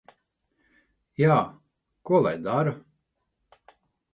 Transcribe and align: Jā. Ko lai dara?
Jā. 1.23 1.35
Ko 2.11 2.23
lai 2.29 2.33
dara? 2.49 2.75